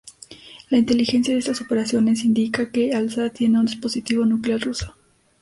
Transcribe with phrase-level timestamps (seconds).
[0.71, 4.95] La inteligencia de estas operaciones indica que Al-Asad tiene un dispositivo nuclear ruso.